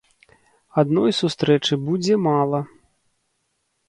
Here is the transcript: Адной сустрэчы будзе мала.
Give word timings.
Адной 0.81 1.11
сустрэчы 1.19 1.73
будзе 1.89 2.17
мала. 2.29 2.61